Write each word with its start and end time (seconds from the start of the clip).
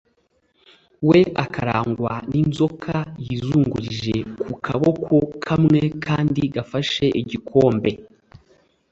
we 1.07 1.19
akarangwa 1.43 2.13
n’inzoka 2.31 2.95
yizungurije 3.25 4.15
ku 4.41 4.53
kaboko 4.65 5.15
kamwe 5.45 5.79
akandi 5.95 6.41
gafashe 6.55 7.05
igikombe 7.21 7.91